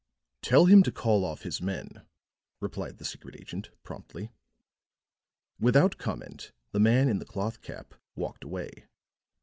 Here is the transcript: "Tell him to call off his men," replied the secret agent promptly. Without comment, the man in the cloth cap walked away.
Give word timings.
"Tell 0.41 0.65
him 0.65 0.81
to 0.81 0.91
call 0.91 1.23
off 1.23 1.43
his 1.43 1.61
men," 1.61 2.01
replied 2.59 2.97
the 2.97 3.05
secret 3.05 3.35
agent 3.39 3.69
promptly. 3.83 4.31
Without 5.59 5.99
comment, 5.99 6.53
the 6.71 6.79
man 6.79 7.07
in 7.07 7.19
the 7.19 7.23
cloth 7.25 7.61
cap 7.61 7.93
walked 8.15 8.43
away. 8.43 8.85